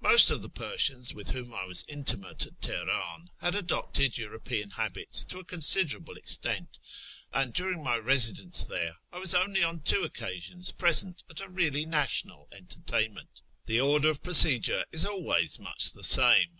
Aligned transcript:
Most 0.00 0.30
of 0.30 0.40
the 0.40 0.48
Persians 0.48 1.14
with 1.16 1.30
whom 1.32 1.52
I 1.52 1.64
was 1.64 1.84
intimate 1.88 2.46
at 2.46 2.60
Teheran 2.60 3.30
had 3.40 3.56
adopted 3.56 4.16
European 4.16 4.70
habits 4.70 5.24
to 5.24 5.40
a 5.40 5.44
considerable 5.44 6.16
extent; 6.16 6.78
and 7.32 7.52
during 7.52 7.82
my 7.82 7.96
residence 7.96 8.62
there 8.62 8.92
I 9.12 9.18
was 9.18 9.34
only 9.34 9.64
on 9.64 9.80
two 9.80 10.04
occasions 10.04 10.70
present 10.70 11.24
at 11.28 11.40
a 11.40 11.48
really 11.48 11.84
national 11.86 12.46
entertainment. 12.52 13.42
The 13.66 13.80
order 13.80 14.10
of 14.10 14.22
procedure 14.22 14.84
is 14.92 15.04
always 15.04 15.58
much 15.58 15.90
the 15.90 16.04
same. 16.04 16.50